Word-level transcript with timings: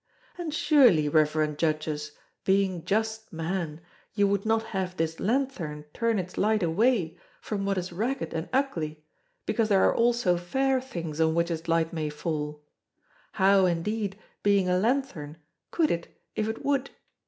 And 0.35 0.51
surely, 0.51 1.07
reverend 1.07 1.59
Judges, 1.59 2.13
being 2.43 2.85
just 2.85 3.31
men, 3.31 3.81
you 4.15 4.27
would 4.27 4.47
not 4.47 4.63
have 4.73 4.97
this 4.97 5.19
lanthorn 5.19 5.85
turn 5.93 6.17
its 6.17 6.39
light 6.39 6.63
away 6.63 7.19
from 7.39 7.65
what 7.67 7.77
is 7.77 7.93
ragged 7.93 8.33
and 8.33 8.49
ugly 8.51 9.05
because 9.45 9.69
there 9.69 9.87
are 9.87 9.93
also 9.93 10.37
fair 10.37 10.81
things 10.81 11.21
on 11.21 11.35
which 11.35 11.51
its 11.51 11.67
light 11.67 11.93
may 11.93 12.09
fall; 12.09 12.63
how, 13.33 13.67
indeed, 13.67 14.17
being 14.41 14.67
a 14.67 14.75
lanthorn, 14.79 15.37
could 15.69 15.91
it, 15.91 16.07
if 16.35 16.49
it 16.49 16.65
would? 16.65 16.89